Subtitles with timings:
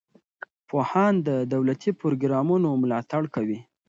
[0.69, 3.59] پوهان د دولتي پروګرامونو ملاتړ کوي.